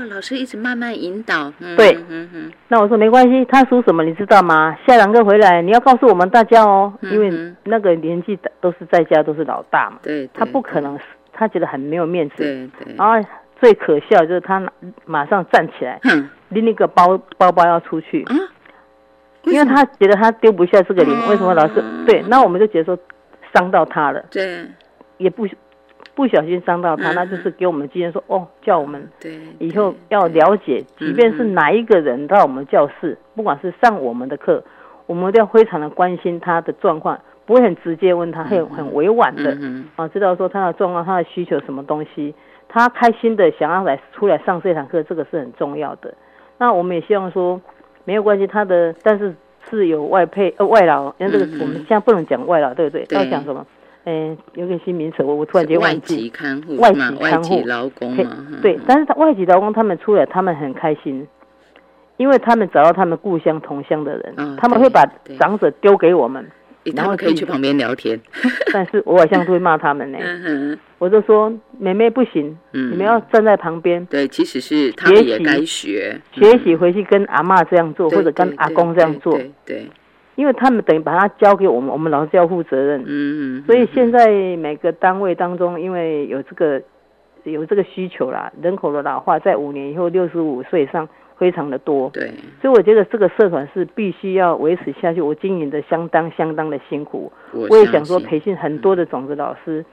[0.03, 4.03] 哦，老师一直慢慢引导，嗯对嗯嗯？”那我说没关系，他属什么？
[4.05, 4.77] 你知道吗？
[4.87, 10.99] 下两个回来，你要告诉我们大家哦，嗯因为嗯那个年纪的都是在家都是老大嘛，对，他不可能，
[11.33, 12.37] 他觉得很没有面子。
[12.39, 13.29] 对对，然后
[13.61, 14.61] 最可笑就是他
[15.05, 18.35] 马上站起来，哼拎那个包包包要出去，啊，
[19.45, 21.83] 因为他觉得他丢不下这个脸，哦为什么老师？
[22.07, 22.99] 对，那我们就觉得说
[23.55, 24.67] 伤到他了，对
[25.19, 25.47] 也不
[26.15, 34.63] 不小心伤到他，嗯那就是给我们经验说，哦，叫我们对，以后要了解，嗯即便是哪一个人到我们教室，不管是上我们的课，
[35.07, 42.35] 我们都要非常的关心他的状况，不会很直接问他，会有很委婉的嗯啊，知道说他的状况、他的需求什么东西，
[42.69, 46.13] 他开心的想要来出来上这堂课，这个是很重要的。
[46.59, 47.61] 那我们也希望说
[48.05, 49.35] 没有关系，他的但是
[49.71, 53.05] 是有外配呃外劳，因为这个我们现在不能讲外劳，对不对？
[53.07, 53.67] 对要讲什么？
[54.05, 56.17] 嗯，有个新名词，我我突然间忘记。
[56.17, 61.27] 籍看护外籍看护籍劳工嘛，嗯对嗯，但是他外籍劳工他们出来，他们很开心，
[62.17, 65.05] 因为他们找到他们故乡同乡的人，嗯他们会把
[65.39, 66.45] 长者丢给我们，
[66.97, 68.19] 然后可以去旁边聊天，
[68.73, 70.19] 但是我好像都会骂他们呢。
[70.99, 79.87] 我就说妹妹不行，嗯，你们要站在旁边对，其实是他们也该学学习，回去跟阿妈这样做，嗯或者跟阿公这样做，对对，
[80.35, 83.03] 因为他们等于把它交给我们，我们老师要负责任。
[83.03, 86.83] 嗯嗯，所以现在每个单位当中，因为有这个
[87.45, 95.21] 有这个需求啦，人口的老化在五年以后六十五岁以上非常的多，对，所以我觉得这个社团是必须要维持下去。
[95.21, 99.85] 我经营的相当相当的辛苦，我我也想说培训很多的种子老师，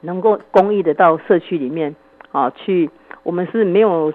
[0.00, 1.94] 能够公益的到社区里面
[2.32, 2.90] 啊去。
[3.22, 4.12] 我们是没有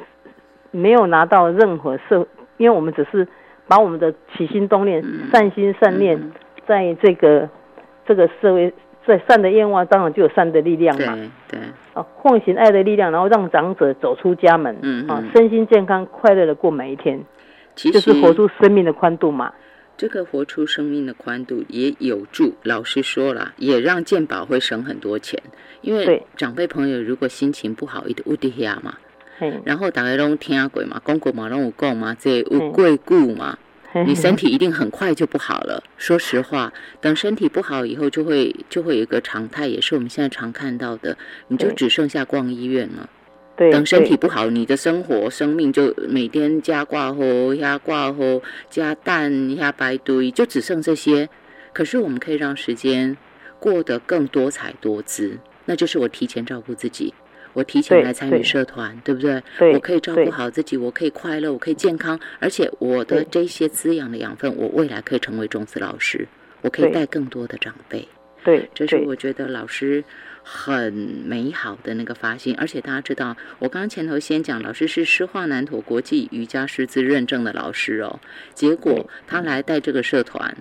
[0.71, 3.27] 没有拿到任何社，因为我们只是
[3.71, 6.33] 把我们的起心动念、嗯善心善念，嗯
[6.67, 7.49] 在这个
[8.05, 8.73] 这个社会，
[9.07, 11.15] 在善的愿望，当然就有善的力量嘛。
[11.15, 11.59] 对对，
[11.93, 14.75] 啊，奉行爱的力量，然后让长者走出家门，
[15.07, 17.23] 啊身心健康、快乐的过每一天，
[17.77, 19.53] 其实就是活出生命的宽度嘛。
[19.95, 22.53] 这个活出生命的宽度，也有助。
[22.63, 25.41] 老实说了，也让健保会省很多钱，
[25.79, 28.95] 因为对长辈朋友如果心情不好，一定有得下嘛。
[29.41, 33.57] 嘿，然后大家拢听过嘛，公过嘛，拢有讲嘛，这有嗯贵故嘛，
[34.05, 35.83] 你身体一定很快就不好了。
[35.97, 43.09] 说实话，等身体不好以后，就会就会有一个常态，也是我们现在常看到的，你就只剩下逛医院了。
[43.57, 48.23] 对，等身体不好，你的生活生命就每天加挂号、加挂号、
[48.69, 51.27] 加蛋、加白堆，就只剩这些。
[51.73, 53.17] 可是我们可以让时间
[53.59, 57.11] 过得更多彩多姿，那就是我提前照顾自己，
[57.53, 59.41] 我提前来参与社团，对不对？
[59.57, 66.27] 对我可以照顾好自己，我可以快乐，我可以健康，而且我的这些滋养的养分，我未来可以成为种子老师，
[66.61, 68.07] 我可以带更多的长辈。
[68.43, 70.03] 对，这是我觉得老师
[70.41, 78.19] 很美好的那个发心，而且大家知道，我刚刚前头先讲，老师是施化南陀国际瑜伽师资认证的老师哦，
[78.55, 80.57] 结果他来带这个社团。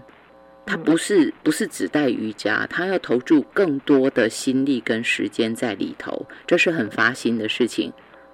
[0.71, 7.93] 他不是不是只带瑜伽，他要投注更多的心力跟时间在里头，这是很发心的事情。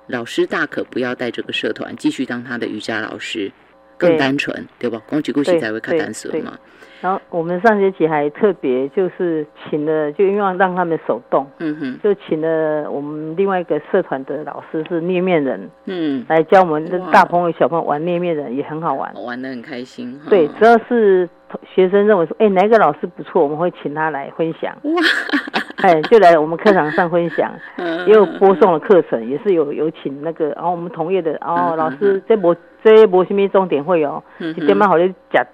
[0.08, 3.50] 老师大可不要带这个社团，继续当他的瑜伽老师，
[3.96, 5.00] 更单纯，对吧？
[5.08, 6.58] 光举故事对才会看单纯对嘛。
[7.00, 19.12] 然后我们上学期还特别就是请了，就因为让他们手动，嗯哼，就请了我们另外一个社团的老师是捏面人嗯，来教我们的大朋友小朋友玩捏面人，也很好玩。
[19.24, 20.18] 玩的很开心。
[20.30, 21.28] 对，只要是
[21.64, 24.76] 学生认为说，哎，哪一个老师不错，我们会请他来分享。
[24.82, 24.92] 哇，
[25.82, 28.06] 哎，就来我们课堂上分享， 嗯。
[28.06, 35.44] 也有播送的课程，也是有有请那个，然后我们同业的，然后嗯老师这波这波什么重点会有，嗯一点嘛好像假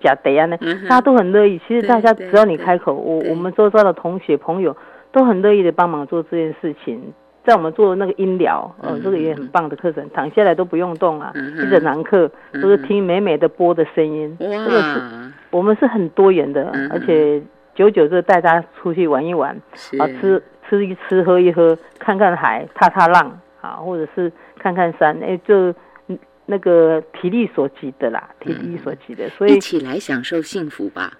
[0.00, 0.56] 假得啊呢，
[0.88, 1.60] 大家都很乐意。
[1.66, 4.76] 其实大家只要你对开口，我我们周遭的同学朋友
[5.10, 7.12] 都很乐意的帮忙做这件事情。
[7.44, 12.30] 在我们做那个音疗，呃，这个也很棒的课程，躺下来都不用动啊，一整堂课
[12.62, 17.40] 都是听美美的波的声音，这个是哇，我们是很多元的，嗯而且
[17.76, 19.54] 久久就带他出去玩一玩，
[19.98, 25.72] 啊，吃吃一吃，喝一喝，看看海，踏踏浪，啊，或者是看看山，哎，就
[26.08, 31.12] 嗯那个体力所及的啦，体力所及的，所以一起来享受幸福吧。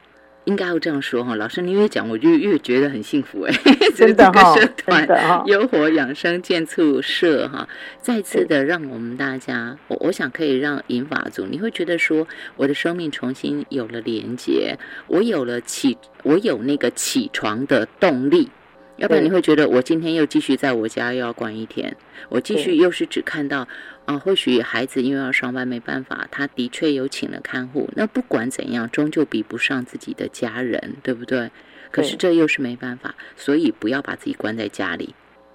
[0.45, 3.55] 应该要这样说哈，老师你越讲，我就越觉得很幸福哎。
[3.95, 7.69] 真的哈这个社团真的哈优活养生健促社哈，
[8.01, 12.27] 再次的让我们大家，我我想可以让银法组，你会觉得说，
[12.57, 14.77] 我的生命重新有了连接，
[15.07, 18.51] 我有了起，我有那个起床的动力。
[18.99, 21.97] 要不然你会觉得我今天又继续在我家又要关一天，
[22.29, 23.67] 我继续又是只看到
[24.05, 27.89] 啊、或许孩子因为要上班没办法，他的确有请了看护。
[27.95, 31.51] 那不管怎样，终究比不上自己的家人，对不对？
[31.91, 35.15] 可是这又是没办法，所以不要把自己关在家里，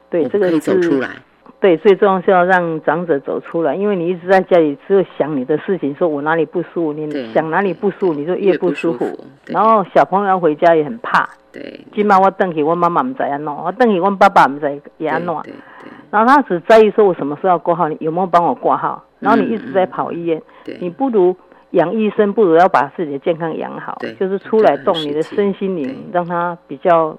[0.10, 1.17] 对这个可以走出来。
[1.60, 11.27] 对，最重要是要让长者走出来，因为你一直在家里只有想你的事情，说我哪里不舒服，你想哪里不舒服，你就越不舒舒服然后小朋友要回家也很怕，
[11.58, 15.34] 对，今晚我等去，我妈妈唔知安怎，我等去，我爸爸唔知也安怎。
[15.43, 19.04] 对对然后他只在意说我什么时候要挂号，你有没有帮我挂号？
[19.20, 21.36] 然后你一直在跑医院，对你不如
[21.72, 27.17] 养医生，不如要把自己的健康养好，就是出来动你的身心对灵，让它比较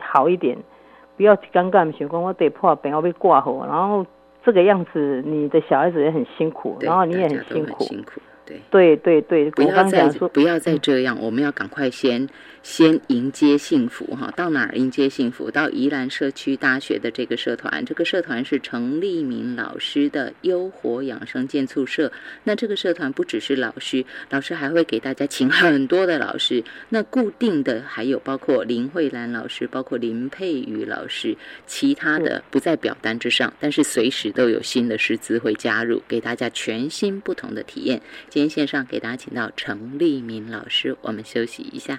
[0.00, 0.56] 好一点，
[1.16, 4.04] 不要尴尬，想讲我得破病，我被挂号，然后
[4.44, 7.84] 这个样子，你的小孩子也很辛苦，然后你也很辛苦。
[7.84, 8.20] 辛苦。
[8.70, 12.28] 对，对对对，我不要再不要再这样，我们要赶快先
[12.62, 14.32] 先迎接幸福哈！
[14.36, 15.50] 到哪儿迎接幸福？
[15.50, 22.12] 到宜兰社区大学的这个社团，这个社团是陈立明老师的优活养生健促社。
[22.44, 26.62] 那这个社团不只是老师，老师还会给大家请很多的老师。
[26.90, 31.34] 那固定的还有包括林慧兰老师，包括林佩瑜老师，
[31.66, 38.00] 其他的不在表单之上，但是随时都有新的师资会加入，给大家全新不同的体验。
[38.28, 41.98] 今天线上给大家请到陈立明老师，我们休息一下。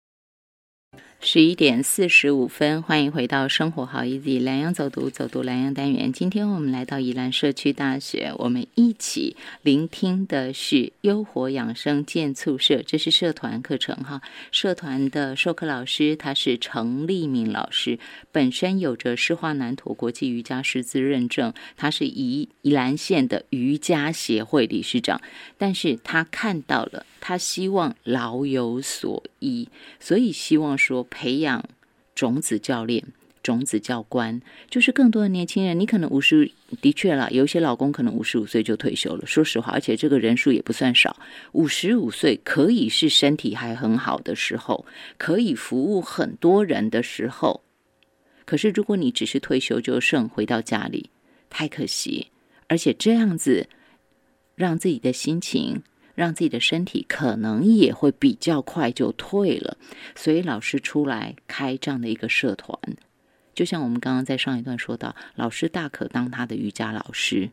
[1.23, 6.11] 十一点四十五分，欢迎回到生活好 easy 蓝洋走读走读蓝洋单元。
[6.11, 14.23] 今天我们来到宜兰社区大学，我们一起聆听的是优活养生健促社，这是社团课程哈。
[14.51, 17.99] 社团的授课老师他是程立明老师，
[18.31, 25.21] 本身有着施华南陀国际瑜伽师资认证，他是宜宜兰县的瑜伽协会理事长，
[25.59, 31.63] 但是他看到了，他希望老有所依，所以希望说培养
[32.15, 33.03] 种子教练。
[33.43, 39.25] 种子教官就是更多的年轻人，你可能五十，的确啦，有一些老公可能五十五岁就退休了。
[39.25, 41.17] 说实话，而且这个人数也不算少。
[41.53, 44.85] 五十五岁可以是身体还很好的时候，
[45.17, 47.63] 可以服务很多人的时候。
[48.45, 51.09] 可是如果你只是退休就剩，回到家里，
[51.49, 52.27] 太可惜。
[52.67, 53.67] 而且这样子，
[54.53, 55.81] 让自己的心情。
[56.15, 59.77] 让自己的身体可能也会比较快就退了，
[60.15, 62.77] 所以老师出来开这样的一个社团，
[63.53, 67.49] 就像我们刚刚在上一段说到，老师大可当他的瑜伽老师，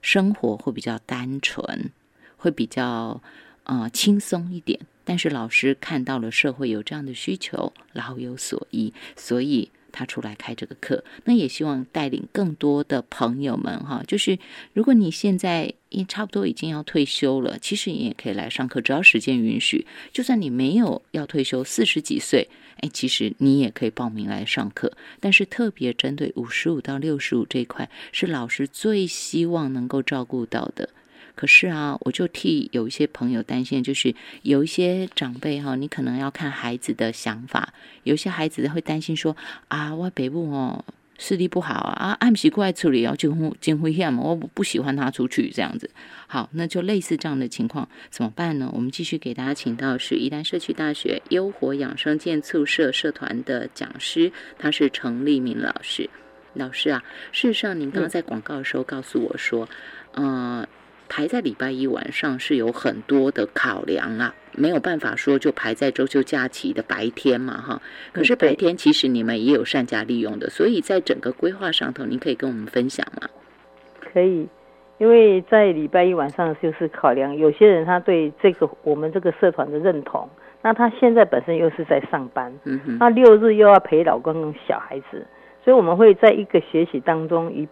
[0.00, 1.90] 生活会比较单纯，
[2.36, 3.22] 会比较
[3.64, 4.80] 呃轻松一点。
[5.04, 11.04] 但是老师看到了社会有这样的需求，老有所依，所以他出来开这个课。
[11.24, 14.38] 那也希望带领更多的朋友们哈，就是
[14.72, 19.86] 如果你现在也差不多已经要退休了，其实你也可以来上课，只要时间允许。
[20.10, 22.48] 就算你没有要退休，四十几岁，
[22.80, 24.90] 哎，其实你也可以报名来上课。
[25.20, 30.88] 但是特别针对五十五到六十五这一块，是老师最希望能够照顾到的。
[31.34, 37.72] 可是啊，我就替有一些朋友担心，就是有一些长辈哈、你可能要看孩子的想法。
[38.04, 39.36] 有些孩子会担心说
[39.68, 40.84] 啊，我北部哦
[41.18, 45.90] 视力不好啊，啊，按习惯来处理哦，就进危险嘛，我不喜欢他出去这样子。
[46.26, 48.70] 好，那就类似这样的情况怎么办呢？
[48.74, 56.10] 我们继续给大家请到是宜兰社区大学优活养生健促社社团的讲师，他是程立明老师。
[56.54, 59.68] 老师啊，事实上您刚刚在广告的时候告诉我说，
[60.12, 60.68] 呃。
[61.14, 67.82] 排在礼拜一晚上是有很多的考量啊，没有办法说就排在周休假期的白天嘛，哈。
[68.14, 73.28] 可是白天其实你们也有善加利用的，所以在整个规划上头，您可以跟我们分享吗？
[74.00, 74.48] 可以，
[74.96, 80.26] 因为在礼拜一晚上就是考量，有些人他对这个我们这个社团的认同，
[80.62, 85.26] 那他现在本身又是在上班，嗯哼，那六日又要陪老公跟小孩子，
[85.62, 87.68] 所以我们会在一个学习当中一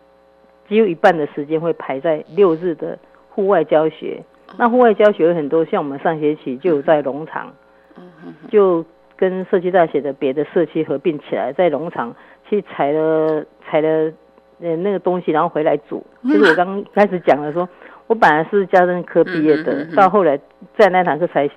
[0.68, 2.99] 只有一半的时间会排在六日的
[3.31, 4.22] 户外教学。
[4.59, 7.53] 那户外教学有很多，像我们上学期就有在农场，
[8.49, 8.85] 就
[9.16, 12.14] 跟社区大学的别的社区合并起来，在农场
[12.49, 14.12] 去采了采了
[14.61, 16.05] 呃那个东西，然后回来煮。
[16.24, 17.68] 就是我刚刚开始讲了说，
[18.09, 20.37] 我本来是家政科毕业的，到后来
[20.76, 21.49] 在那堂课才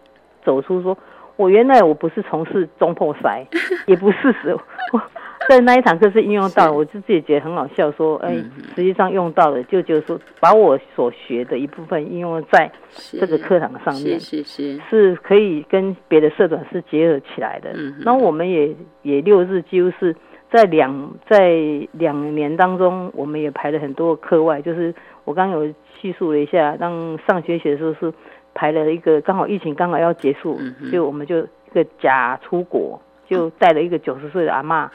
[0.43, 0.95] 走出说，
[1.36, 3.47] 我原来我不是从事中破塞，
[3.88, 4.55] 也不是死。
[4.91, 5.01] 我
[5.49, 8.33] 在那一堂课是应用到，了我就自己觉得很好笑，说，哎
[8.75, 12.71] 实际上用到了就就是说，把我所学的一部分应用在
[13.11, 14.19] 这个课堂上面。
[14.19, 17.71] 是是是，是可以跟别的社团是结合起来的。
[17.75, 20.15] 嗯那我们也也六日几乎是
[20.51, 21.51] 在两在
[21.91, 24.93] 两年当中，我们也排了很多课外，就是
[25.25, 28.13] 我刚刚有叙述了一下，让上学学的时候是
[28.53, 33.01] 排了一个刚好疫情刚好要结束，嗯就我们就一个假出国。
[33.28, 34.89] 就带了一个九十岁的阿妈，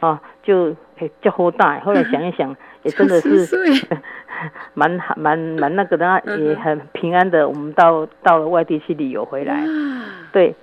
[0.00, 1.78] 啊，就诶叫后大。
[1.80, 3.58] 后来想一想， 也真的是岁。
[4.72, 7.46] 蛮蛮蛮那个的，也很平安的。
[7.46, 9.66] 我们到到了外地去旅游回来，哇。
[10.32, 10.54] 对，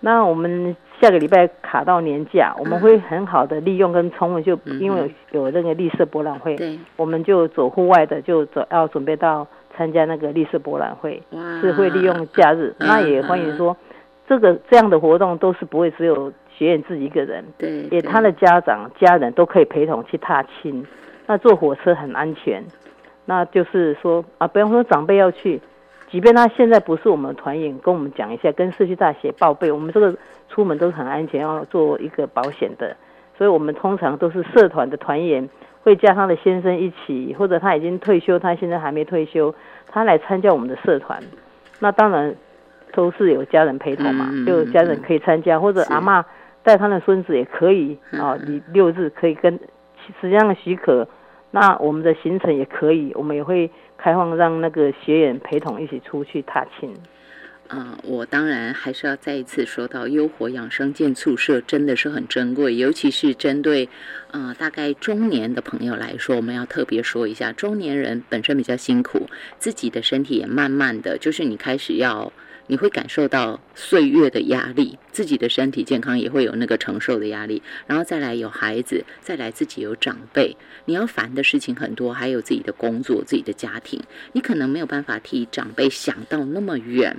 [0.00, 11.22] 那我们下个礼拜卡到年假，我们会很好的利用跟充分，就嗯因为有有那个绿色博览会，我们就走户外的，就走要准备到参加那个绿色博览会，
[11.62, 12.74] 是会利用假日。
[12.78, 13.74] 嗯那也欢迎说，
[14.28, 20.86] 这个这样的活动都是不会只有学员自己一个人，对，也他的家长、家人都可以陪同去踏青。
[21.26, 22.62] 那坐火车很安全，
[23.24, 25.60] 那就是说啊，不用说长辈要去，
[26.10, 30.14] 即便他现在不是我们团员，跟我们讲一下，跟社区大学报备，我们这个
[30.48, 32.96] 出门都是很安全，要做一个保险的。
[33.36, 35.48] 所以我们通常都是社团的团员
[35.82, 39.54] 会加他的先生一起，或者他已经退休，他现在还没退休，
[39.86, 41.22] 他来参加我们的社团。
[41.78, 42.34] 那当然
[42.92, 46.24] 都是有家人陪同嘛，就有家人可以参加，或者阿嬷
[46.62, 48.38] 带他的孙子也可以嗯啊。
[48.46, 49.52] 你六日可以跟
[50.20, 51.08] 实际上许可，
[51.50, 56.92] 那我们的行程也可以，我们也会开放让那个学员陪同一起出去踏青。
[57.68, 63.86] 啊、我当然还是要再一次说到，优活养生健宿舍真的是很珍贵，尤其是针对
[64.30, 69.28] 呃大概中年的朋友来说，我们要特别说一下，中年人本身比较辛苦，
[69.58, 72.32] 自己的身体也慢慢的就是你开始要。
[72.68, 84.00] 你会感受到岁月的压力，自己的身体健康也会有那个承受的压力，然后再来有孩子，再来自己有长辈，你要烦的事情很多，还有自己的工作、自己的家庭，
[84.32, 87.16] 你可能没有办法替长辈想到那么远。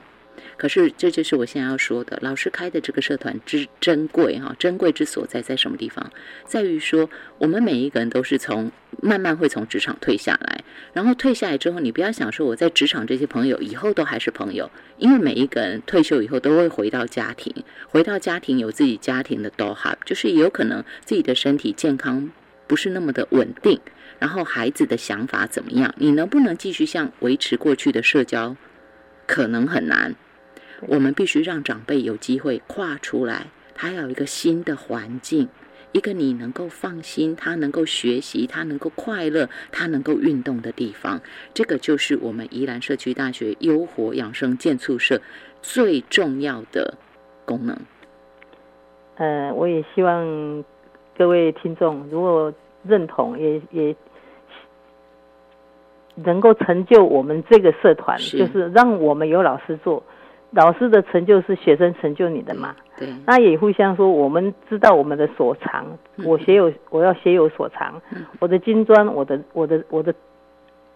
[0.57, 6.11] 可是这就是我现在要说的，老师开的这个社团之珍贵哈，珍贵之所在在什么地方？
[6.45, 8.71] 在于说，我们每一个人都是从
[9.01, 10.63] 慢慢会从职场退下来，
[10.93, 17.53] 然后退下来之后，你不要想说我在职场这些朋友以后都还是朋友，因为每一个人退休以后都会回到家庭，
[17.87, 22.29] 回到家庭有自己家庭的 do hub，就是有可能自己的身体健康
[22.67, 23.79] 不是那么的稳定，
[24.19, 28.55] 然后孩子的想法怎么样，你能不能继续像维持过去的社交，
[29.25, 30.15] 可能很难。
[30.87, 35.49] 我们必须让长辈有机会跨出来，他要有一个新的环境，
[35.91, 41.19] 一个你能够放心，他能够学习，他能够快乐，他能够运动的地方。
[41.53, 45.21] 这个就是我们宜兰社区大学优活养生健促社
[45.61, 46.93] 最重要的
[47.45, 47.77] 功能。
[49.17, 50.63] 呃，我也希望
[51.17, 52.53] 各位听众如果
[52.83, 53.95] 认同，也也
[56.15, 60.01] 能够成就我们这个社团，是就是让我们有老师做，
[60.51, 62.75] 老师的成就是学生成就你的嘛。
[62.97, 65.85] 对，那也互相说，我们知道我们的所长，
[66.25, 70.13] 我学有我要学有所长，嗯我的金砖，我的我的我的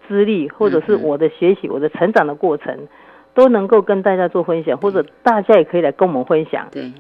[0.08, 2.88] 资历，或者是我的学习，我的成长的过程，
[3.34, 6.68] 都能够跟大家做分享，或者大家也可以来跟我们分享。
[6.72, 6.92] 对，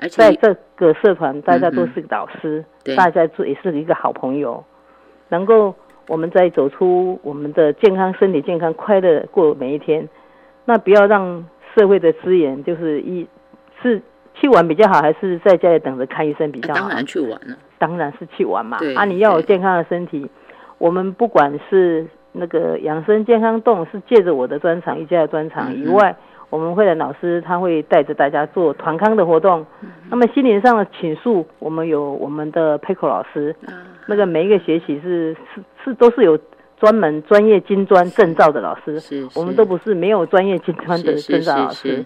[0.00, 4.62] 而且在这个社团，大家都嗯是老师，对大家做也是一个好朋友，
[5.28, 5.74] 能够
[6.08, 10.06] 我们在走出我们的健康、身体健康、快乐过每一天。
[10.68, 13.26] 那不要让社会的资源就是一
[13.80, 14.02] 是
[14.34, 16.80] 去玩比较好，还是在家里等着看医生比较好？
[16.80, 18.76] 当然去玩了，当然是去玩嘛。
[18.94, 20.28] 啊，你要有健康的身体，
[20.76, 26.14] 我们不管是那个养生健康动，是借着我的专长、瑜伽的专长嗯以外，
[26.50, 29.64] 我们会的老师他会带着大家做团康的活动。
[29.80, 33.72] 嗯那么心灵上的倾诉，我们有我们的 Pico 老师，啊，
[34.06, 36.38] 那个每一个学期是是是都是有
[36.80, 42.04] 专门专业金砖证照的老师，是，我们都不是没有专业金砖的证照老师，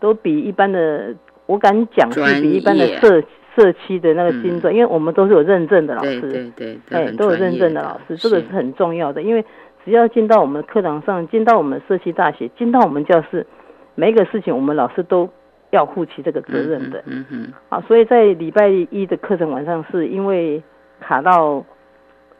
[0.00, 1.14] 都比一般的，
[1.46, 3.22] 我敢讲是比一般的社
[3.54, 9.44] 社区的那个金砖，因为我们都是有认证的老对师，对对，哎，很都有认证的老师，这个是很重要的，因为
[9.84, 13.46] 只要进到我们的课堂上，进到我们社区大学，进到我们教室，
[13.94, 15.28] 每一个事情我们老师都
[15.70, 17.02] 要负起这个责任的。
[17.06, 20.62] 嗯哼，啊，所以在礼拜一的课程晚上，是因为
[21.00, 21.64] 卡到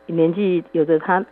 [0.06, 1.24] 年纪有的他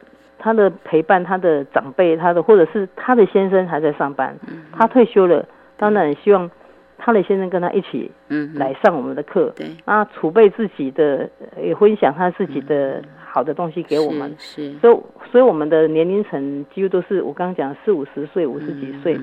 [0.42, 4.36] 他的陪伴他的长辈，他的或者是他的先生还在上班，
[4.72, 6.50] 他退休了，当然希望
[6.98, 14.34] 他的先生跟他一起嗯，来上我们的课，对，啊储备自己的呃也分享他自己的好的东西给我们。
[14.38, 19.18] 是，所以，所以我们的年龄层几乎都是我刚刚讲四五十岁、五十几岁。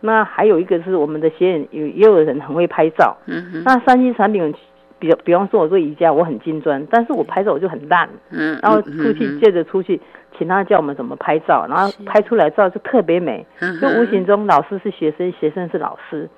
[0.00, 3.16] 那还有一个是我们的学员有也有人很会拍照。
[3.64, 4.54] 那三星产品，
[4.98, 8.08] 比比方说我做瑜伽，我很精专，但是我拍照我就很烂。
[8.30, 10.00] 嗯，然后嗯出去借着出去，
[10.36, 13.46] 请他教我们怎么拍照，然后拍出来照就特别美。
[13.60, 16.28] 嗯就无形中老师是学生，学生是老师。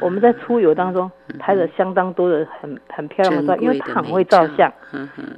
[0.00, 4.72] 我们在出游当中拍了相当多的很很漂亮的照，因为他很会照相。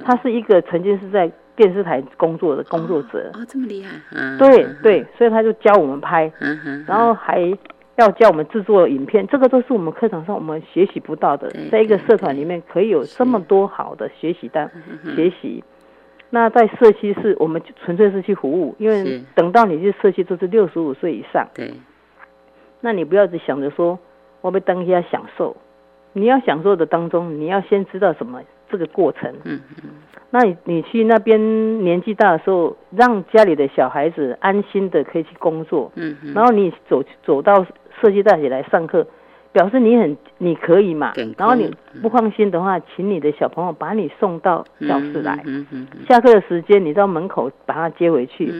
[0.03, 3.29] 他是一个曾经是在电视台工作的工作者。
[3.33, 6.31] 哦，这么厉害，嗯，对对，所以他就教我们拍，
[6.87, 7.41] 然后还
[7.95, 11.69] 要教我们制作影片，这个都是我们课堂上我们学习不到的对。
[11.69, 14.69] 在一个社团里面可以有这么多好的学习单
[15.05, 15.63] 嗯学习。
[16.31, 21.71] 那在社区是我们就纯粹是去服务，因为等到你去社区都是六十五岁以上，对，
[22.81, 23.99] 那你不要只想着说
[24.41, 25.55] 我被当下享受，
[26.13, 29.31] 你要享受的当中，你要先知道什么这个过程。
[29.43, 29.61] 嗯
[30.31, 37.63] 那你你去那边年纪大的时候，让家里的小孩子安心的可以去工作，嗯哼，然后你走走到
[38.01, 39.05] 设计大学来上课，
[39.51, 41.13] 表示你很你可以嘛。
[41.37, 45.43] 然后你不放心的话，请你的小朋友把你送到教室来。
[46.07, 48.51] 下课的时间，你到门口把他接回去，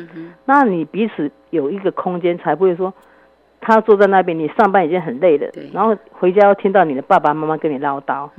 [0.45, 2.93] 那你彼此有一个空间，才不会说
[3.59, 8.29] 他坐在那边，你上班已经很累了，然后回家要听到你的爸爸妈妈跟你唠叨，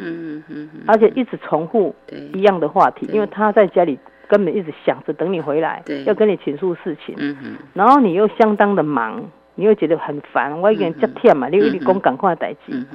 [0.86, 1.94] 而且一直重复，
[2.34, 7.14] 一样的话题，因为他在家里根本一直想着等你回来，要跟你倾诉事情。
[7.18, 9.22] 嗯，然后你又相当的忙，
[9.54, 12.86] 你又觉得很烦，我一个人接忝嘛，你有你讲赶快代志，嗯，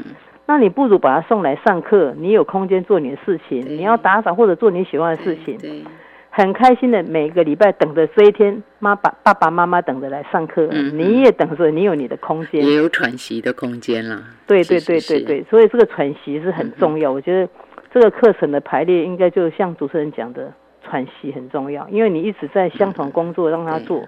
[0.46, 5.86] 那你不如把他送来上课，你有空间做你的事情，你要打扫或者做你喜欢的事情，
[6.30, 14.24] 很开心的每个礼拜等着这一天，妈爸爸爸妈妈等着来上课，嗯你也等着你有你的空间，也有喘息的空间啦。
[14.46, 17.50] 对对对对对，所以这个喘息是很重要，我觉得
[17.94, 20.52] 这个课程的排列应该就像主持人讲的。
[20.82, 24.08] 喘息很重要，因为你一直在相同工作让他做，嗯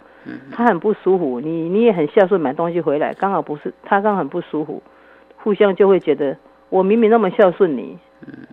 [0.52, 4.82] 他很不舒服，你你也很孝顺，买东西回来刚好不是他刚好很不舒服，
[5.38, 6.38] 互相就会觉得
[6.70, 7.98] 我明明那么孝顺你，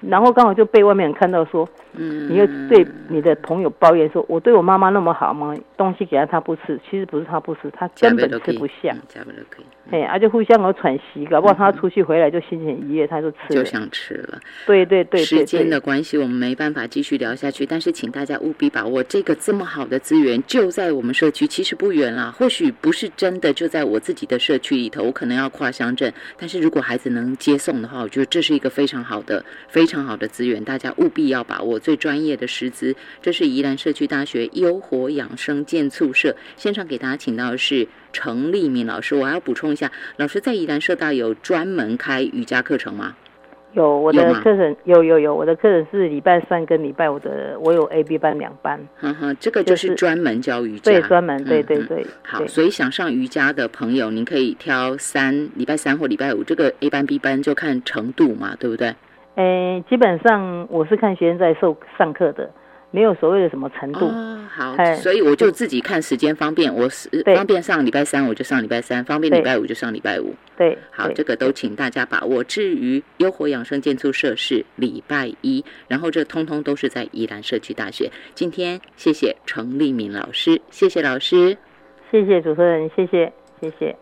[0.01, 5.55] 然后刚好就被外面人看到说，嗯，你又对你的朋友抱怨说，我对我妈妈那么好吗？
[5.77, 14.39] 东西给她她不吃，其实不是她不吃，她根本吃不下，加不都可以，哎，而且互相有喘息，搞不好他出去回来就心情愉悦，他就吃就，想吃了。
[14.67, 17.65] 对对对对时间的关系，我们没办法继续聊下去。
[17.67, 22.35] 但是，请大家务必把握这个这么好的资源，就在我们社区，其实不远啦。
[22.37, 26.13] 或许不是真的就在我自己的社区里头，我可能要跨乡镇。
[26.39, 32.95] 但是如果孩子能接送的话，我觉得这是一个非常好的、非常好的资源，大家务必要把握最专业的师资。
[33.21, 39.15] 这是宜兰社区大学优活养生健促社现场给大家请到的是程立明老师。
[39.15, 43.17] 我还要补充一下，老师在宜兰社大有专门开瑜伽课程吗？
[43.75, 58.95] 有我的课程有有有，我的课程是礼拜三跟礼拜五的，我有 A B 班两班，哈哈，这个就是专门教瑜伽，对，专门对嗯嗯对对，好，所以想上瑜伽的朋友，您可以挑三礼拜三或礼拜五，这个 A 班 B 班就看程度嘛，对不对？
[59.39, 62.51] 诶，基本上我是看学生在受上课的，
[62.91, 64.07] 没有所谓的什么程度。
[64.07, 70.35] 哦，好，哎所以我就自己看时间方便，我是方便上礼拜三我就上礼拜三，方便礼拜五就上礼拜五。
[70.57, 72.43] 对，好，对这个都请大家把握。
[72.43, 78.11] 至于优活养生健促社是礼拜一，然后这通通都是在宜兰社区大学。
[78.35, 81.57] 今天谢谢程立敏老师，谢谢老师。
[82.11, 83.97] 谢谢主持人，谢谢谢谢。